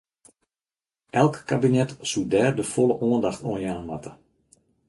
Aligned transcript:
Elk 1.21 1.35
kabinet 1.51 1.89
soe 2.11 2.25
dêr 2.33 2.51
de 2.59 2.65
folle 2.73 2.95
oandacht 3.07 3.43
oan 3.49 3.61
jaan 3.65 3.85
moatte. 3.89 4.11